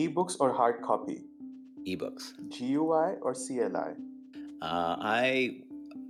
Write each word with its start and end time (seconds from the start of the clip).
Ebooks 0.00 0.36
or 0.40 0.50
hard 0.50 0.80
copy? 0.80 1.24
Ebooks. 1.86 2.32
GUI 2.48 3.18
or 3.20 3.34
CLI? 3.34 3.90
Uh, 4.62 4.96
I 4.98 5.60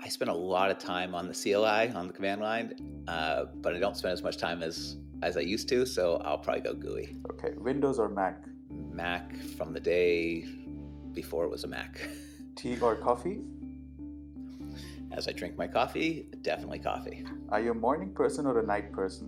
I 0.00 0.08
spend 0.08 0.30
a 0.30 0.34
lot 0.34 0.70
of 0.70 0.78
time 0.78 1.12
on 1.14 1.26
the 1.26 1.34
CLI 1.34 1.92
on 1.98 2.06
the 2.06 2.12
command 2.12 2.40
line, 2.40 2.68
uh, 3.08 3.46
but 3.56 3.74
I 3.74 3.80
don't 3.80 3.96
spend 3.96 4.12
as 4.12 4.22
much 4.22 4.36
time 4.36 4.62
as 4.62 4.96
as 5.22 5.36
I 5.36 5.40
used 5.40 5.68
to. 5.70 5.84
So 5.86 6.22
I'll 6.24 6.38
probably 6.38 6.62
go 6.62 6.74
GUI. 6.74 7.16
Okay, 7.32 7.52
Windows 7.56 7.98
or 7.98 8.08
Mac? 8.08 8.44
Mac 8.92 9.36
from 9.56 9.72
the 9.72 9.80
day 9.80 10.46
before 11.12 11.44
it 11.44 11.50
was 11.50 11.64
a 11.64 11.68
Mac. 11.68 12.00
Tea 12.56 12.78
or 12.78 12.94
coffee? 12.94 13.40
As 15.10 15.26
I 15.26 15.32
drink 15.32 15.58
my 15.58 15.66
coffee, 15.66 16.26
definitely 16.42 16.78
coffee. 16.78 17.24
Are 17.48 17.60
you 17.60 17.72
a 17.72 17.80
morning 17.88 18.12
person 18.14 18.46
or 18.46 18.60
a 18.60 18.66
night 18.66 18.92
person? 18.92 19.26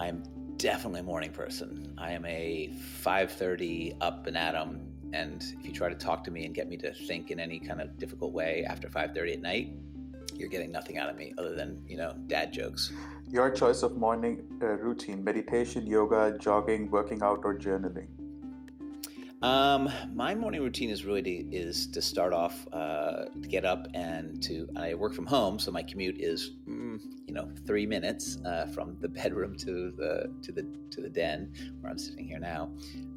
I'm 0.00 0.24
definitely 0.56 1.00
a 1.00 1.04
morning 1.04 1.32
person. 1.32 1.94
I 1.98 2.12
am 2.12 2.24
a 2.24 2.70
5:30 3.02 3.96
up 4.00 4.26
and 4.26 4.36
at 4.36 4.54
'em, 4.54 4.80
and 5.12 5.42
if 5.60 5.66
you 5.66 5.72
try 5.72 5.88
to 5.88 5.94
talk 5.94 6.24
to 6.24 6.30
me 6.30 6.44
and 6.44 6.54
get 6.54 6.68
me 6.68 6.76
to 6.78 6.92
think 6.92 7.30
in 7.30 7.38
any 7.40 7.58
kind 7.58 7.80
of 7.80 7.96
difficult 7.98 8.32
way 8.32 8.64
after 8.64 8.88
5:30 8.88 9.34
at 9.34 9.42
night, 9.42 9.72
you're 10.34 10.48
getting 10.48 10.72
nothing 10.72 10.98
out 10.98 11.08
of 11.08 11.16
me 11.16 11.32
other 11.38 11.54
than 11.54 11.82
you 11.86 11.96
know 11.96 12.14
dad 12.26 12.52
jokes. 12.52 12.92
Your 13.28 13.50
choice 13.50 13.82
of 13.82 13.96
morning 13.96 14.42
uh, 14.62 14.76
routine: 14.78 15.22
meditation, 15.22 15.86
yoga, 15.86 16.36
jogging, 16.38 16.90
working 16.90 17.22
out, 17.22 17.40
or 17.44 17.58
journaling. 17.58 18.08
Um, 19.44 19.90
my 20.14 20.34
morning 20.34 20.62
routine 20.62 20.88
is 20.88 21.04
really 21.04 21.20
to, 21.20 21.30
is 21.54 21.86
to 21.88 22.00
start 22.00 22.32
off 22.32 22.66
uh, 22.72 23.26
to 23.26 23.46
get 23.46 23.66
up 23.66 23.88
and 23.92 24.42
to 24.44 24.66
I 24.74 24.94
work 24.94 25.12
from 25.12 25.26
home, 25.26 25.58
so 25.58 25.70
my 25.70 25.82
commute 25.82 26.18
is 26.18 26.52
mm, 26.66 26.98
you 27.26 27.34
know 27.34 27.50
three 27.66 27.84
minutes 27.84 28.38
uh, 28.46 28.64
from 28.68 28.96
the 29.02 29.08
bedroom 29.20 29.54
to 29.58 29.92
the 29.98 30.32
to 30.40 30.50
the 30.50 30.62
to 30.92 31.02
the 31.02 31.10
den 31.10 31.52
where 31.82 31.92
I'm 31.92 31.98
sitting 31.98 32.26
here 32.26 32.38
now, 32.38 32.70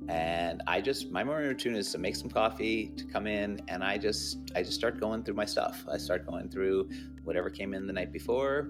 and 0.09 0.61
I 0.67 0.81
just 0.81 1.11
my 1.11 1.23
morning 1.23 1.47
routine 1.47 1.77
is 1.77 1.93
to 1.93 1.97
make 1.97 2.17
some 2.17 2.29
coffee, 2.29 2.91
to 2.97 3.05
come 3.05 3.25
in, 3.25 3.61
and 3.69 3.81
I 3.81 3.97
just 3.97 4.51
I 4.53 4.63
just 4.63 4.77
start 4.77 4.99
going 4.99 5.23
through 5.23 5.35
my 5.35 5.45
stuff. 5.45 5.85
I 5.89 5.95
start 5.95 6.27
going 6.27 6.49
through 6.49 6.89
whatever 7.23 7.49
came 7.49 7.73
in 7.73 7.87
the 7.87 7.93
night 7.93 8.11
before, 8.11 8.67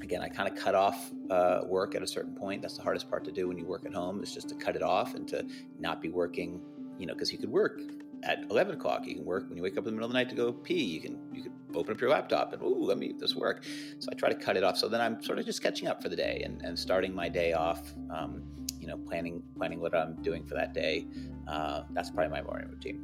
again, 0.00 0.22
I 0.22 0.28
kind 0.28 0.48
of 0.48 0.54
cut 0.56 0.74
off 0.74 1.10
uh, 1.30 1.60
work 1.64 1.94
at 1.94 2.02
a 2.02 2.06
certain 2.06 2.34
point. 2.34 2.62
That's 2.62 2.76
the 2.76 2.82
hardest 2.82 3.10
part 3.10 3.24
to 3.24 3.32
do 3.32 3.48
when 3.48 3.58
you 3.58 3.64
work 3.64 3.84
at 3.86 3.92
home 3.92 4.22
is 4.22 4.32
just 4.32 4.48
to 4.50 4.54
cut 4.54 4.76
it 4.76 4.82
off 4.82 5.14
and 5.14 5.26
to 5.28 5.46
not 5.78 6.00
be 6.00 6.08
working 6.08 6.60
you 6.98 7.06
know, 7.06 7.14
because 7.14 7.32
you 7.32 7.38
could 7.38 7.50
work 7.50 7.80
at 8.24 8.44
11 8.50 8.74
o'clock. 8.74 9.06
You 9.06 9.16
can 9.16 9.24
work 9.24 9.48
when 9.48 9.56
you 9.56 9.62
wake 9.62 9.76
up 9.76 9.78
in 9.78 9.84
the 9.86 9.92
middle 9.92 10.06
of 10.06 10.12
the 10.12 10.18
night 10.18 10.28
to 10.30 10.34
go 10.34 10.52
pee. 10.52 10.84
You 10.84 11.00
can 11.00 11.18
you 11.32 11.42
can 11.42 11.52
open 11.74 11.94
up 11.94 12.00
your 12.00 12.10
laptop 12.10 12.52
and 12.52 12.62
ooh, 12.62 12.84
let 12.84 12.98
me 12.98 13.12
this 13.18 13.34
work. 13.34 13.64
So 13.98 14.08
I 14.10 14.14
try 14.14 14.28
to 14.28 14.34
cut 14.34 14.56
it 14.56 14.64
off. 14.64 14.76
So 14.76 14.88
then 14.88 15.00
I'm 15.00 15.22
sort 15.22 15.38
of 15.38 15.46
just 15.46 15.62
catching 15.62 15.88
up 15.88 16.02
for 16.02 16.08
the 16.08 16.16
day 16.16 16.42
and, 16.44 16.62
and 16.62 16.78
starting 16.78 17.14
my 17.14 17.28
day 17.28 17.52
off. 17.52 17.80
Um, 18.10 18.42
you 18.78 18.88
know, 18.88 18.96
planning 18.96 19.42
planning 19.56 19.80
what 19.80 19.94
I'm 19.94 20.14
doing 20.22 20.44
for 20.44 20.54
that 20.54 20.74
day. 20.74 21.06
Uh, 21.46 21.82
that's 21.90 22.10
probably 22.10 22.30
my 22.30 22.42
morning 22.42 22.68
routine. 22.68 23.00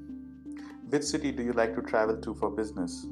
Which 0.88 1.04
city 1.04 1.32
do 1.32 1.42
you 1.42 1.52
like 1.52 1.74
to 1.76 1.82
travel 1.82 2.16
to 2.16 2.34
for 2.34 2.50
business? 2.50 3.06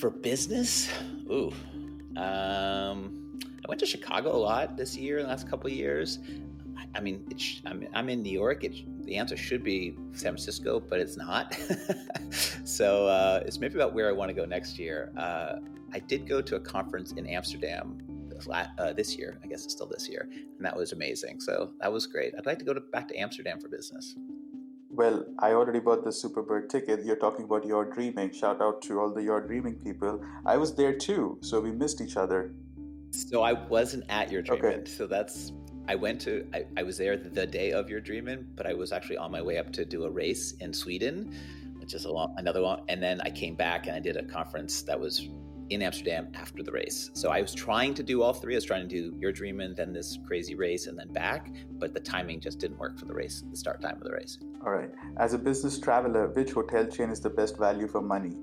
For 0.00 0.10
business, 0.10 0.90
ooh, 1.30 1.52
um, 2.16 3.38
I 3.64 3.68
went 3.68 3.80
to 3.80 3.86
Chicago 3.86 4.34
a 4.34 4.36
lot 4.36 4.76
this 4.76 4.96
year, 4.96 5.22
the 5.22 5.28
last 5.28 5.48
couple 5.48 5.68
of 5.68 5.72
years. 5.72 6.18
I 6.94 7.00
mean, 7.00 7.26
sh- 7.36 7.60
I'm, 7.64 7.88
I'm, 7.94 8.08
in 8.08 8.22
New 8.22 8.32
York. 8.32 8.64
It, 8.64 8.74
the 9.06 9.16
answer 9.16 9.36
should 9.36 9.62
be 9.62 9.96
San 10.12 10.32
Francisco, 10.32 10.80
but 10.80 11.00
it's 11.00 11.16
not. 11.16 11.56
so 12.64 13.06
uh, 13.06 13.42
it's 13.46 13.58
maybe 13.58 13.76
about 13.76 13.94
where 13.94 14.08
I 14.08 14.12
want 14.12 14.28
to 14.28 14.34
go 14.34 14.44
next 14.44 14.78
year. 14.78 15.12
Uh, 15.16 15.56
I 15.92 16.00
did 16.00 16.28
go 16.28 16.42
to 16.42 16.56
a 16.56 16.60
conference 16.60 17.12
in 17.12 17.26
Amsterdam 17.26 17.98
uh, 18.50 18.92
this 18.92 19.16
year. 19.16 19.38
I 19.42 19.46
guess 19.46 19.64
it's 19.64 19.74
still 19.74 19.86
this 19.86 20.08
year, 20.08 20.28
and 20.30 20.64
that 20.64 20.76
was 20.76 20.92
amazing. 20.92 21.40
So 21.40 21.72
that 21.80 21.92
was 21.92 22.06
great. 22.06 22.34
I'd 22.36 22.46
like 22.46 22.58
to 22.58 22.64
go 22.64 22.74
to, 22.74 22.80
back 22.80 23.08
to 23.08 23.16
Amsterdam 23.16 23.60
for 23.60 23.68
business. 23.68 24.16
Well, 24.90 25.24
I 25.38 25.52
already 25.52 25.80
bought 25.80 26.04
the 26.04 26.10
Superbird 26.10 26.68
ticket. 26.68 27.04
You're 27.04 27.16
talking 27.16 27.44
about 27.44 27.64
YeurDreamin'. 27.64 28.34
Shout 28.34 28.60
out 28.60 28.82
to 28.82 28.98
all 28.98 29.12
the 29.12 29.20
YeurDreamin' 29.20 29.84
people. 29.84 30.24
I 30.44 30.56
was 30.56 30.74
there 30.74 30.96
too, 30.96 31.38
so 31.42 31.60
we 31.60 31.70
missed 31.70 32.00
each 32.00 32.16
other. 32.16 32.54
So 33.10 33.42
I 33.42 33.52
wasn't 33.52 34.04
at 34.08 34.32
your 34.32 34.42
dreaming. 34.42 34.64
Okay. 34.64 34.90
So 34.90 35.06
that's 35.06 35.52
I 35.88 35.94
went 35.94 36.20
to, 36.22 36.46
I, 36.52 36.64
I, 36.76 36.82
was 36.82 36.98
there 36.98 37.16
the 37.16 37.46
day 37.46 37.72
of 37.72 37.86
YeurDreamin', 37.86 38.44
but 38.56 38.66
I 38.66 38.74
was 38.74 38.92
actually 38.92 39.18
on 39.18 39.30
my 39.30 39.40
way 39.40 39.58
up 39.58 39.72
to 39.74 39.84
do 39.84 40.04
a 40.04 40.10
race 40.10 40.52
in 40.60 40.72
Sweden, 40.72 41.34
which 41.78 41.94
is 41.94 42.04
a 42.04 42.12
long, 42.12 42.34
another 42.38 42.62
one. 42.62 42.82
And 42.88 43.02
then 43.02 43.20
I 43.20 43.30
came 43.30 43.54
back 43.54 43.86
and 43.86 43.94
I 43.94 44.00
did 44.00 44.16
a 44.16 44.24
conference 44.24 44.82
that 44.82 44.98
was 44.98 45.28
in 45.70 45.82
Amsterdam 45.82 46.28
after 46.34 46.62
the 46.62 46.72
race. 46.72 47.10
So 47.14 47.30
I 47.30 47.40
was 47.40 47.54
trying 47.54 47.94
to 47.94 48.02
do 48.02 48.22
all 48.22 48.32
three. 48.32 48.54
I 48.54 48.58
was 48.58 48.64
trying 48.64 48.88
to 48.88 49.10
do 49.10 49.12
YeurDreamin', 49.12 49.76
then 49.76 49.92
this 49.92 50.18
crazy 50.26 50.54
race, 50.54 50.86
and 50.86 50.98
then 50.98 51.12
back. 51.12 51.52
But 51.72 51.94
the 51.94 52.00
timing 52.00 52.40
just 52.40 52.58
didn't 52.58 52.78
work 52.78 52.98
for 52.98 53.04
the 53.04 53.14
race, 53.14 53.44
the 53.50 53.56
start 53.56 53.80
time 53.80 53.96
of 53.96 54.04
the 54.04 54.12
race. 54.12 54.38
All 54.64 54.72
right. 54.72 54.90
As 55.18 55.34
a 55.34 55.38
business 55.38 55.78
traveler, 55.78 56.28
which 56.28 56.52
hotel 56.52 56.86
chain 56.86 57.10
is 57.10 57.20
the 57.20 57.30
best 57.30 57.58
value 57.58 57.86
for 57.88 58.00
money? 58.00 58.36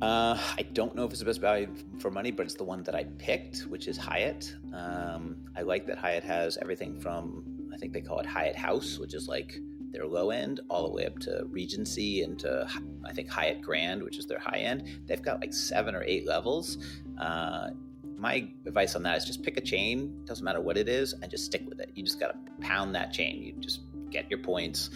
Uh, 0.00 0.38
I 0.56 0.62
don't 0.74 0.94
know 0.94 1.04
if 1.04 1.10
it's 1.10 1.18
the 1.18 1.24
best 1.24 1.40
value 1.40 1.68
for 1.98 2.10
money, 2.10 2.30
but 2.30 2.46
it's 2.46 2.54
the 2.54 2.64
one 2.64 2.84
that 2.84 2.94
I 2.94 3.04
picked, 3.18 3.62
which 3.62 3.88
is 3.88 3.96
Hyatt. 3.96 4.54
Um, 4.72 5.44
I 5.56 5.62
like 5.62 5.86
that 5.86 5.98
Hyatt 5.98 6.22
has 6.22 6.56
everything 6.58 7.00
from, 7.00 7.70
I 7.74 7.76
think 7.78 7.92
they 7.92 8.00
call 8.00 8.20
it 8.20 8.26
Hyatt 8.26 8.54
House, 8.54 8.98
which 8.98 9.12
is 9.12 9.26
like 9.26 9.58
their 9.90 10.06
low 10.06 10.30
end, 10.30 10.60
all 10.70 10.86
the 10.86 10.94
way 10.94 11.04
up 11.06 11.18
to 11.20 11.44
Regency 11.48 12.22
and 12.22 12.38
to, 12.38 12.68
I 13.04 13.12
think, 13.12 13.28
Hyatt 13.28 13.60
Grand, 13.60 14.02
which 14.02 14.18
is 14.18 14.26
their 14.26 14.38
high 14.38 14.58
end. 14.58 14.88
They've 15.06 15.22
got 15.22 15.40
like 15.40 15.52
seven 15.52 15.96
or 15.96 16.04
eight 16.04 16.26
levels. 16.26 16.78
Uh, 17.18 17.70
my 18.16 18.48
advice 18.66 18.94
on 18.94 19.02
that 19.04 19.16
is 19.16 19.24
just 19.24 19.42
pick 19.42 19.56
a 19.56 19.60
chain, 19.60 20.24
doesn't 20.26 20.44
matter 20.44 20.60
what 20.60 20.76
it 20.76 20.88
is, 20.88 21.12
and 21.14 21.30
just 21.30 21.44
stick 21.44 21.64
with 21.68 21.80
it. 21.80 21.90
You 21.94 22.04
just 22.04 22.20
got 22.20 22.32
to 22.32 22.52
pound 22.60 22.94
that 22.94 23.12
chain. 23.12 23.42
You 23.42 23.52
just 23.60 23.80
get 24.10 24.30
your 24.30 24.40
points, 24.40 24.90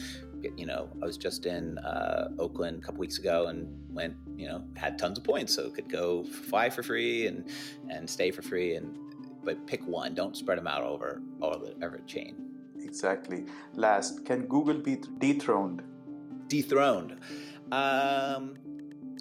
you 0.57 0.67
know, 0.67 0.89
I 1.03 1.07
was 1.07 1.17
just 1.17 1.47
in 1.47 1.79
uh, 1.79 2.29
Oakland 2.39 2.83
a 2.83 2.87
couple 2.87 3.01
weeks 3.01 3.19
ago 3.19 3.47
and 3.47 3.69
went, 3.95 4.15
you 4.37 4.49
know, 4.49 4.65
had 4.77 4.99
tons 4.99 5.19
of 5.19 5.25
points, 5.25 5.55
so 5.55 5.71
could 5.71 5.91
go 5.91 6.25
fly 6.25 6.71
for 6.71 6.83
free 6.83 7.27
and 7.27 7.49
and 7.91 8.09
stay 8.09 8.31
for 8.31 8.43
free, 8.43 8.77
and 8.77 8.97
but 9.45 9.67
pick 9.67 9.87
one. 9.87 10.15
Don't 10.15 10.37
spread 10.37 10.59
them 10.59 10.67
out 10.67 10.83
over 10.83 11.23
all 11.41 11.59
the 11.59 11.75
ever 11.83 11.99
chain. 12.07 12.53
Exactly. 12.81 13.45
Last, 13.75 14.25
can 14.25 14.47
Google 14.47 14.79
be 14.79 14.99
dethroned? 15.19 15.83
Dethroned. 16.49 17.19
Um, 17.71 18.55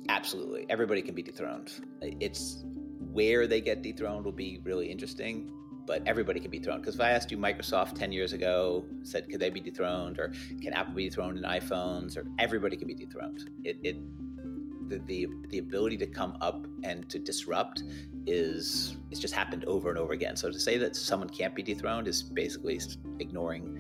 absolutely. 0.10 0.66
Everybody 0.70 1.02
can 1.02 1.16
be 1.16 1.22
dethroned. 1.22 1.72
It's 2.02 2.64
where 3.12 3.48
they 3.48 3.62
get 3.62 3.82
dethroned 3.82 4.26
will 4.26 4.32
be 4.32 4.60
really 4.64 4.90
interesting 4.90 5.52
but 5.86 6.02
everybody 6.06 6.40
can 6.40 6.52
be 6.52 6.60
thrown. 6.60 6.80
Because 6.80 6.96
if 6.96 7.02
I 7.02 7.12
asked 7.12 7.32
you 7.32 7.38
Microsoft 7.38 7.96
10 7.96 8.12
years 8.12 8.34
ago, 8.34 8.86
said, 9.04 9.30
could 9.30 9.40
they 9.40 9.50
be 9.50 9.60
dethroned? 9.60 10.20
Or 10.20 10.32
can 10.62 10.74
Apple 10.74 10.94
be 10.94 11.10
dethroned 11.10 11.38
in 11.38 11.44
iPhones? 11.44 12.18
Or 12.18 12.26
everybody 12.40 12.78
can 12.78 12.88
be 12.88 12.94
dethroned. 12.94 13.50
It, 13.64 13.78
it 13.84 13.98
the, 14.92 15.00
the, 15.06 15.28
the 15.50 15.58
ability 15.60 15.98
to 15.98 16.08
come 16.08 16.38
up 16.42 16.66
and 16.84 17.10
to 17.10 17.20
disrupt 17.20 17.84
is 18.28 18.98
it's 19.10 19.20
just 19.20 19.34
happened 19.34 19.66
over 19.66 19.90
and 19.90 19.98
over 19.98 20.14
again. 20.14 20.36
So 20.36 20.52
to 20.52 20.60
say 20.60 20.78
that 20.78 20.96
someone 20.96 21.30
can't 21.30 21.56
be 21.56 21.64
dethroned 21.64 22.08
is 22.08 22.22
basically 22.24 22.80
ignoring 23.20 23.80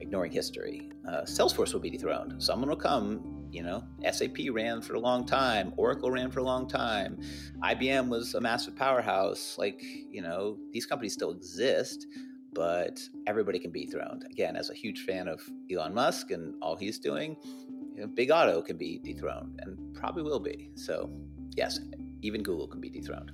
ignoring 0.00 0.30
history. 0.30 0.90
Uh, 1.08 1.22
Salesforce 1.22 1.72
will 1.72 1.80
be 1.80 1.90
dethroned. 1.90 2.42
Someone 2.42 2.68
will 2.68 2.76
come 2.76 3.36
you 3.50 3.62
know, 3.62 3.82
SAP 4.10 4.36
ran 4.50 4.82
for 4.82 4.94
a 4.94 5.00
long 5.00 5.24
time, 5.24 5.72
Oracle 5.76 6.10
ran 6.10 6.30
for 6.30 6.40
a 6.40 6.42
long 6.42 6.68
time, 6.68 7.18
IBM 7.62 8.08
was 8.08 8.34
a 8.34 8.40
massive 8.40 8.76
powerhouse. 8.76 9.56
Like, 9.56 9.82
you 10.10 10.20
know, 10.20 10.58
these 10.72 10.84
companies 10.84 11.14
still 11.14 11.30
exist, 11.30 12.06
but 12.52 13.00
everybody 13.26 13.58
can 13.58 13.70
be 13.70 13.86
dethroned. 13.86 14.24
Again, 14.30 14.56
as 14.56 14.70
a 14.70 14.74
huge 14.74 15.04
fan 15.04 15.28
of 15.28 15.40
Elon 15.72 15.94
Musk 15.94 16.30
and 16.32 16.54
all 16.60 16.76
he's 16.76 16.98
doing, 16.98 17.36
you 17.96 18.02
know, 18.02 18.08
Big 18.08 18.30
Auto 18.30 18.60
can 18.60 18.76
be 18.76 18.98
dethroned 18.98 19.58
and 19.62 19.94
probably 19.94 20.22
will 20.22 20.38
be. 20.38 20.70
So, 20.74 21.10
yes, 21.56 21.80
even 22.20 22.42
Google 22.42 22.66
can 22.66 22.80
be 22.80 22.90
dethroned. 22.90 23.32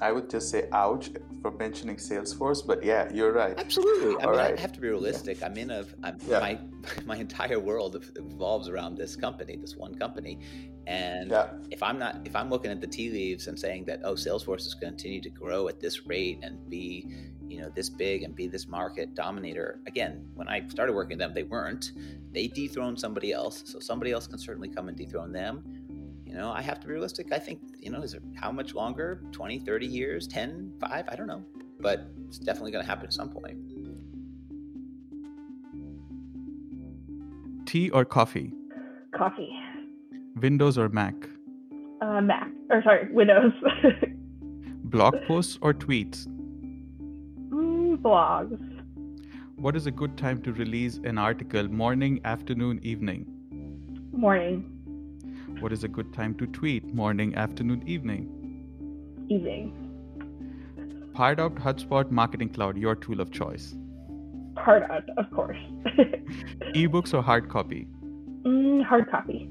I 0.00 0.12
would 0.12 0.28
just 0.28 0.50
say 0.50 0.68
ouch 0.72 1.10
for 1.40 1.52
mentioning 1.52 1.96
Salesforce, 1.96 2.66
but 2.66 2.82
yeah, 2.82 3.10
you're 3.12 3.32
right. 3.32 3.58
Absolutely. 3.58 4.16
I, 4.22 4.26
mean, 4.26 4.36
right. 4.36 4.58
I 4.58 4.60
have 4.60 4.72
to 4.72 4.80
be 4.80 4.88
realistic. 4.88 5.42
I'm 5.42 5.56
in 5.56 5.70
a 5.70 5.84
I'm, 6.02 6.18
yeah. 6.26 6.40
my 6.40 6.58
my 7.06 7.16
entire 7.16 7.60
world 7.60 8.04
revolves 8.16 8.68
around 8.68 8.96
this 8.96 9.14
company, 9.14 9.56
this 9.56 9.76
one 9.76 9.94
company, 9.94 10.40
and 10.86 11.30
yeah. 11.30 11.50
if 11.70 11.82
I'm 11.82 11.98
not 11.98 12.20
if 12.24 12.34
I'm 12.34 12.50
looking 12.50 12.72
at 12.72 12.80
the 12.80 12.88
tea 12.88 13.10
leaves 13.10 13.46
and 13.46 13.58
saying 13.58 13.84
that 13.84 14.00
oh 14.04 14.14
Salesforce 14.14 14.66
is 14.66 14.74
going 14.74 14.96
to 14.96 15.02
continue 15.02 15.20
to 15.22 15.30
grow 15.30 15.68
at 15.68 15.80
this 15.80 16.06
rate 16.06 16.40
and 16.42 16.68
be 16.68 17.14
you 17.48 17.60
know 17.60 17.70
this 17.74 17.88
big 17.90 18.22
and 18.22 18.34
be 18.34 18.46
this 18.46 18.66
market 18.66 19.14
dominator 19.14 19.80
again 19.86 20.26
when 20.34 20.48
I 20.48 20.66
started 20.68 20.94
working 20.94 21.18
with 21.18 21.18
them 21.18 21.34
they 21.34 21.42
weren't 21.42 21.92
they 22.32 22.48
dethroned 22.48 22.98
somebody 22.98 23.32
else 23.32 23.62
so 23.66 23.78
somebody 23.78 24.12
else 24.12 24.26
can 24.26 24.38
certainly 24.38 24.68
come 24.68 24.88
and 24.88 24.96
dethrone 24.96 25.32
them 25.32 25.84
you 26.34 26.40
know, 26.40 26.50
I 26.50 26.62
have 26.62 26.80
to 26.80 26.88
be 26.88 26.92
realistic. 26.92 27.32
I 27.32 27.38
think, 27.38 27.60
you 27.78 27.92
know, 27.92 28.02
is 28.02 28.12
it 28.12 28.22
how 28.34 28.50
much 28.50 28.74
longer? 28.74 29.22
20, 29.30 29.60
30 29.60 29.86
years, 29.86 30.26
10, 30.26 30.72
5? 30.80 31.04
I 31.08 31.14
don't 31.14 31.28
know. 31.28 31.44
But 31.78 32.08
it's 32.26 32.38
definitely 32.38 32.72
going 32.72 32.82
to 32.82 32.90
happen 32.90 33.06
at 33.06 33.12
some 33.12 33.30
point. 33.30 33.56
Tea 37.66 37.88
or 37.90 38.04
coffee? 38.04 38.52
Coffee. 39.16 39.48
Windows 40.40 40.76
or 40.76 40.88
Mac? 40.88 41.14
Uh, 42.02 42.20
Mac. 42.20 42.50
Or 42.68 42.82
sorry, 42.82 43.12
Windows. 43.12 43.52
Blog 44.86 45.14
posts 45.28 45.56
or 45.60 45.72
tweets? 45.72 46.26
Blogs. 48.04 48.58
What 49.56 49.74
is 49.74 49.86
a 49.86 49.90
good 49.90 50.18
time 50.18 50.42
to 50.42 50.52
release 50.52 50.98
an 51.04 51.16
article? 51.16 51.68
Morning, 51.68 52.20
afternoon, 52.24 52.80
evening? 52.82 53.24
Morning. 54.12 54.60
What 55.60 55.72
is 55.72 55.84
a 55.84 55.88
good 55.88 56.12
time 56.12 56.34
to 56.34 56.46
tweet? 56.46 56.92
Morning, 56.94 57.34
afternoon, 57.34 57.82
evening? 57.88 58.26
Evening. 59.30 59.72
Pardot, 61.14 61.54
HubSpot, 61.54 62.10
Marketing 62.10 62.50
Cloud, 62.50 62.76
your 62.76 62.94
tool 62.94 63.22
of 63.22 63.30
choice. 63.30 63.74
Pardot, 64.54 65.08
of 65.16 65.30
course. 65.30 65.56
Ebooks 66.74 67.14
or 67.14 67.22
hard 67.22 67.48
copy? 67.48 67.86
mm, 68.42 68.84
hard 68.84 69.10
copy. 69.10 69.50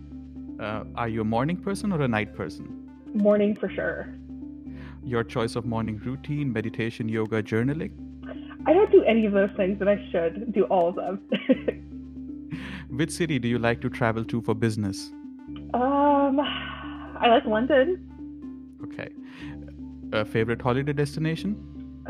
Uh, 0.59 0.83
are 0.93 1.09
you 1.09 1.21
a 1.21 1.25
morning 1.25 1.57
person 1.57 1.91
or 1.91 2.01
a 2.01 2.07
night 2.07 2.35
person? 2.35 2.87
Morning 3.15 3.55
for 3.55 3.67
sure. 3.67 4.13
Your 5.03 5.23
choice 5.23 5.55
of 5.55 5.65
morning 5.65 5.97
routine, 6.05 6.53
meditation, 6.53 7.09
yoga, 7.09 7.41
journaling? 7.41 8.12
I 8.65 8.73
don't 8.73 8.91
do 8.91 9.03
any 9.03 9.25
of 9.25 9.33
those 9.33 9.49
things, 9.57 9.77
and 9.81 9.89
I 9.89 9.97
should 10.11 10.53
do 10.53 10.63
all 10.65 10.89
of 10.89 10.95
them. 10.95 11.19
Which 12.89 13.11
city 13.11 13.39
do 13.39 13.47
you 13.47 13.59
like 13.59 13.81
to 13.81 13.89
travel 13.89 14.23
to 14.25 14.41
for 14.41 14.55
business? 14.55 15.11
um, 15.73 16.39
I 16.39 17.27
like 17.27 17.45
London. 17.45 18.09
Okay. 18.83 19.09
A 20.11 20.23
favorite 20.23 20.61
holiday 20.61 20.93
destination? 20.93 21.55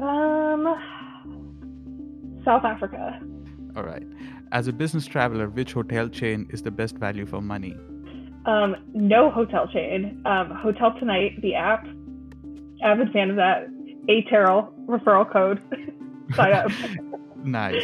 Um, 0.01 0.75
South 2.43 2.65
Africa. 2.65 3.19
All 3.75 3.83
right. 3.83 4.05
As 4.51 4.67
a 4.67 4.73
business 4.73 5.05
traveler, 5.05 5.49
which 5.49 5.73
hotel 5.73 6.09
chain 6.09 6.47
is 6.51 6.61
the 6.61 6.71
best 6.71 6.97
value 6.97 7.25
for 7.25 7.41
money? 7.41 7.75
Um, 8.45 8.75
no 8.93 9.29
hotel 9.31 9.67
chain. 9.67 10.21
Um, 10.25 10.51
Hotel 10.51 10.93
Tonight, 10.99 11.41
the 11.41 11.55
app. 11.55 11.87
Avid 12.83 13.11
fan 13.13 13.29
of 13.29 13.37
that. 13.37 13.69
A 14.09 14.23
Terrell 14.29 14.73
referral 14.85 15.31
code. 15.31 15.61
Sign 16.35 16.53
up. 16.53 16.71
nice. 17.43 17.83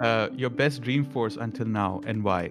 Uh, 0.00 0.28
your 0.36 0.50
best 0.50 0.82
Dreamforce 0.82 1.36
until 1.40 1.66
now 1.66 2.00
and 2.06 2.24
why? 2.24 2.50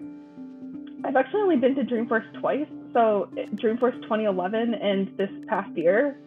I've 1.03 1.15
actually 1.15 1.41
only 1.41 1.57
been 1.57 1.75
to 1.75 1.83
Dreamforce 1.83 2.31
twice. 2.39 2.67
So 2.93 3.29
Dreamforce 3.55 4.01
2011 4.03 4.75
and 4.75 5.11
this 5.17 5.29
past 5.47 5.75
year. 5.77 6.17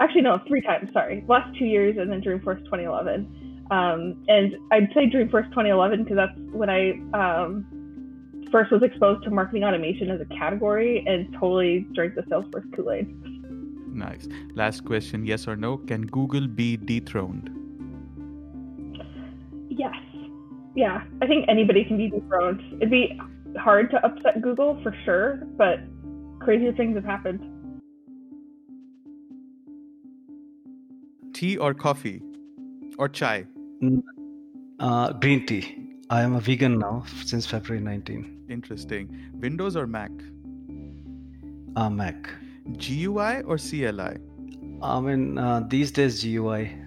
Actually, 0.00 0.22
no, 0.22 0.40
three 0.46 0.60
times. 0.60 0.90
Sorry, 0.92 1.24
last 1.28 1.56
two 1.58 1.64
years 1.64 1.96
and 1.98 2.10
then 2.10 2.22
Dreamforce 2.22 2.64
2011. 2.64 3.66
Um, 3.70 4.22
and 4.28 4.56
I'd 4.70 4.88
say 4.94 5.06
Dreamforce 5.06 5.48
2011 5.50 6.04
because 6.04 6.16
that's 6.16 6.38
when 6.52 6.70
I 6.70 6.92
um, 7.14 7.64
first 8.50 8.70
was 8.70 8.82
exposed 8.82 9.24
to 9.24 9.30
marketing 9.30 9.64
automation 9.64 10.10
as 10.10 10.20
a 10.20 10.26
category 10.26 11.04
and 11.06 11.32
totally 11.32 11.86
drank 11.94 12.14
the 12.14 12.22
Salesforce 12.22 12.70
Kool 12.76 12.92
Aid. 12.92 13.08
Nice. 13.94 14.28
Last 14.54 14.84
question 14.84 15.24
yes 15.24 15.48
or 15.48 15.56
no? 15.56 15.78
Can 15.78 16.06
Google 16.06 16.46
be 16.46 16.76
dethroned? 16.76 17.61
Yeah. 20.74 21.02
I 21.20 21.26
think 21.26 21.46
anybody 21.48 21.84
can 21.84 21.96
be 21.96 22.08
dethroned. 22.08 22.60
It'd 22.76 22.90
be 22.90 23.20
hard 23.58 23.90
to 23.90 24.04
upset 24.04 24.40
Google 24.40 24.80
for 24.82 24.94
sure, 25.04 25.42
but 25.56 25.80
crazier 26.40 26.72
things 26.72 26.96
have 26.96 27.04
happened. 27.04 27.40
Tea 31.34 31.56
or 31.56 31.74
coffee? 31.74 32.22
Or 32.98 33.08
chai? 33.08 33.46
Uh, 34.78 35.12
green 35.14 35.46
tea. 35.46 35.78
I 36.10 36.22
am 36.22 36.34
a 36.34 36.40
vegan 36.40 36.78
now 36.78 37.04
since 37.24 37.46
February 37.46 37.82
19. 37.82 38.46
Interesting. 38.48 39.30
Windows 39.34 39.76
or 39.76 39.86
Mac? 39.86 40.10
Uh, 41.74 41.88
Mac. 41.88 42.28
GUI 42.78 43.42
or 43.42 43.56
CLI? 43.56 44.18
I 44.82 45.00
mean, 45.00 45.38
uh, 45.38 45.64
these 45.68 45.90
days 45.90 46.22
GUI. 46.22 46.81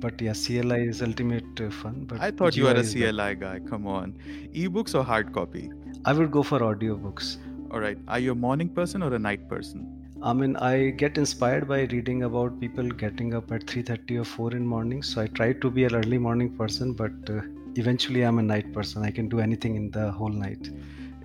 But 0.00 0.20
yeah, 0.20 0.32
CLI 0.32 0.88
is 0.88 1.02
ultimate 1.02 1.60
uh, 1.60 1.70
fun. 1.70 2.04
But 2.08 2.20
I 2.20 2.30
thought 2.30 2.56
you 2.56 2.64
were 2.64 2.72
a 2.72 2.82
CLI 2.82 3.34
guy. 3.34 3.60
Come 3.68 3.86
on. 3.86 4.14
Ebooks 4.54 4.94
or 4.94 5.04
hard 5.04 5.32
copy? 5.32 5.70
I 6.04 6.12
would 6.12 6.30
go 6.30 6.42
for 6.42 6.60
audiobooks. 6.60 7.36
All 7.70 7.80
right. 7.80 7.98
Are 8.08 8.18
you 8.18 8.32
a 8.32 8.34
morning 8.34 8.68
person 8.68 9.02
or 9.02 9.12
a 9.14 9.18
night 9.18 9.48
person? 9.48 10.00
I 10.22 10.32
mean, 10.34 10.56
I 10.56 10.90
get 10.90 11.16
inspired 11.16 11.66
by 11.66 11.82
reading 11.84 12.24
about 12.24 12.60
people 12.60 12.88
getting 12.88 13.34
up 13.34 13.52
at 13.52 13.66
3:30 13.66 14.18
or 14.20 14.24
4 14.24 14.52
in 14.56 14.66
morning. 14.66 15.02
So 15.02 15.22
I 15.22 15.26
try 15.28 15.52
to 15.52 15.70
be 15.70 15.84
an 15.84 15.94
early 15.94 16.18
morning 16.18 16.50
person, 16.56 16.92
but 16.92 17.30
uh, 17.30 17.40
eventually 17.76 18.22
I'm 18.22 18.38
a 18.38 18.42
night 18.42 18.72
person. 18.72 19.02
I 19.02 19.10
can 19.10 19.28
do 19.28 19.40
anything 19.40 19.76
in 19.76 19.90
the 19.90 20.10
whole 20.10 20.28
night. 20.28 20.70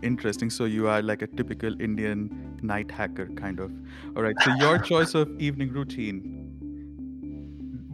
Interesting. 0.02 0.50
So 0.50 0.66
you 0.66 0.88
are 0.88 1.02
like 1.02 1.22
a 1.22 1.28
typical 1.28 1.82
Indian 1.82 2.30
night 2.62 2.92
hacker 2.92 3.28
kind 3.36 3.60
of. 3.60 3.72
All 4.16 4.24
right. 4.24 4.36
So 4.44 4.56
your 4.60 4.78
choice 4.92 5.14
of 5.14 5.40
evening 5.40 5.74
routine. 5.74 6.45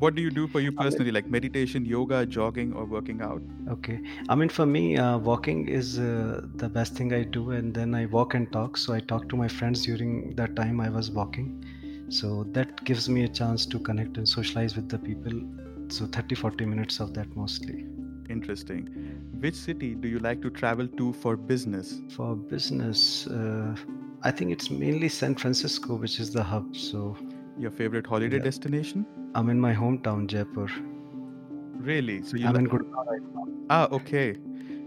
What 0.01 0.15
do 0.15 0.21
you 0.23 0.31
do 0.31 0.47
for 0.47 0.59
you 0.59 0.71
personally? 0.71 1.11
Like 1.11 1.27
meditation, 1.27 1.85
yoga, 1.85 2.25
jogging, 2.25 2.73
or 2.73 2.85
working 2.85 3.21
out? 3.21 3.39
Okay. 3.69 4.01
I 4.29 4.33
mean, 4.33 4.49
for 4.49 4.65
me, 4.65 4.97
uh, 4.97 5.19
walking 5.19 5.67
is 5.67 5.99
uh, 5.99 6.41
the 6.55 6.67
best 6.67 6.95
thing 6.95 7.13
I 7.13 7.21
do, 7.21 7.51
and 7.51 7.71
then 7.71 7.93
I 7.93 8.07
walk 8.07 8.33
and 8.33 8.51
talk. 8.51 8.77
So 8.77 8.95
I 8.95 8.99
talk 8.99 9.29
to 9.29 9.35
my 9.35 9.47
friends 9.47 9.83
during 9.85 10.35
that 10.37 10.55
time 10.55 10.81
I 10.81 10.89
was 10.89 11.11
walking. 11.11 11.63
So 12.09 12.45
that 12.53 12.83
gives 12.83 13.09
me 13.09 13.25
a 13.25 13.27
chance 13.27 13.67
to 13.67 13.77
connect 13.77 14.17
and 14.17 14.27
socialize 14.27 14.75
with 14.75 14.89
the 14.89 14.97
people. 14.97 15.39
So 15.89 16.07
30 16.07 16.33
40 16.33 16.65
minutes 16.65 16.99
of 16.99 17.13
that 17.13 17.35
mostly. 17.35 17.85
Interesting. 18.27 18.87
Which 19.39 19.53
city 19.53 19.93
do 19.93 20.07
you 20.07 20.17
like 20.17 20.41
to 20.41 20.49
travel 20.49 20.87
to 20.87 21.13
for 21.13 21.37
business? 21.37 22.01
For 22.15 22.35
business, 22.35 23.27
uh, 23.27 23.75
I 24.23 24.31
think 24.31 24.51
it's 24.51 24.71
mainly 24.71 25.09
San 25.09 25.35
Francisco, 25.35 25.93
which 25.93 26.19
is 26.19 26.33
the 26.33 26.41
hub. 26.41 26.75
So 26.75 27.15
Your 27.61 27.71
favorite 27.71 28.07
holiday 28.07 28.37
Yeah. 28.37 28.43
destination? 28.49 29.05
I'm 29.35 29.49
in 29.49 29.59
my 29.59 29.73
hometown, 29.73 30.27
Jaipur. 30.27 30.67
Really? 31.89 32.21
So 32.23 32.37
you 32.37 32.47
I'm 32.47 32.55
in 32.55 32.67
Gurgaon 32.67 33.05
right 33.11 33.21
now. 33.35 33.45
Ah, 33.69 33.87
okay. 33.99 34.37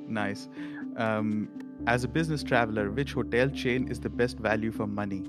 Nice. 0.09 0.49
Um, 0.97 1.49
as 1.87 2.05
a 2.05 2.09
business 2.09 2.43
traveler, 2.43 2.91
which 2.91 3.13
hotel 3.13 3.49
chain 3.63 3.89
is 3.95 4.01
the 4.01 4.11
best 4.23 4.39
value 4.49 4.73
for 4.73 4.87
money? 4.87 5.23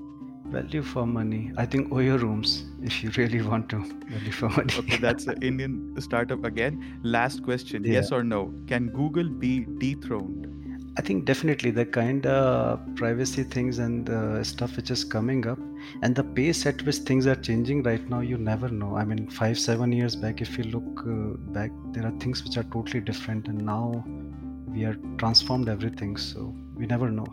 Value 0.56 0.82
for 0.82 1.06
money. 1.06 1.52
I 1.56 1.66
think 1.66 1.88
Oyo 1.90 2.18
rooms, 2.20 2.52
if 2.82 3.02
you 3.04 3.10
really 3.16 3.42
want 3.42 3.68
to. 3.70 3.78
Value 4.10 4.32
for 4.40 4.48
money. 4.48 4.74
Okay, 4.82 4.96
that's 5.06 5.26
an 5.26 5.42
Indian 5.52 5.94
startup 6.00 6.44
again. 6.44 7.00
Last 7.02 7.42
question 7.42 7.84
yes 7.84 8.12
or 8.12 8.22
no? 8.22 8.42
Can 8.68 8.88
Google 9.00 9.28
be 9.28 9.64
dethroned? 9.78 10.46
I 10.98 11.02
think 11.02 11.26
definitely 11.26 11.70
the 11.70 11.84
kind 11.84 12.26
of 12.26 12.80
privacy 12.96 13.42
things 13.42 13.78
and 13.78 14.08
uh, 14.08 14.42
stuff 14.42 14.76
which 14.76 14.90
is 14.90 15.04
coming 15.04 15.46
up, 15.46 15.58
and 16.02 16.14
the 16.14 16.24
pace 16.24 16.64
at 16.64 16.82
which 16.82 16.96
things 16.96 17.26
are 17.26 17.34
changing 17.34 17.82
right 17.82 18.08
now, 18.08 18.20
you 18.20 18.38
never 18.38 18.70
know. 18.70 18.96
I 18.96 19.04
mean, 19.04 19.28
five, 19.28 19.58
seven 19.58 19.92
years 19.92 20.16
back, 20.16 20.40
if 20.40 20.56
you 20.56 20.64
look 20.64 21.00
uh, 21.06 21.36
back, 21.52 21.70
there 21.92 22.06
are 22.06 22.18
things 22.18 22.42
which 22.42 22.56
are 22.56 22.64
totally 22.64 23.00
different, 23.00 23.46
and 23.46 23.58
now 23.58 24.04
we 24.68 24.84
are 24.84 24.96
transformed 25.18 25.68
everything. 25.68 26.16
So 26.16 26.54
we 26.74 26.86
never 26.86 27.10
know. 27.10 27.26